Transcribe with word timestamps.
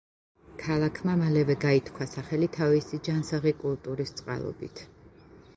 ქალაქმა 0.61 1.13
მალევე 1.19 1.57
გაითქვა 1.65 2.07
სახელი 2.13 2.49
თავის 2.57 2.89
ჯანსაღი 3.09 3.55
კულტურის 3.63 4.19
წყალობით. 4.23 4.87